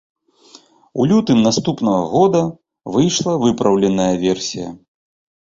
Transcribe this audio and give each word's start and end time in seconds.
У 1.03 1.03
лютым 1.11 1.37
наступнага 1.47 2.01
года 2.13 2.41
выйшла 2.97 3.37
выпраўленая 3.45 4.11
версія. 4.27 4.67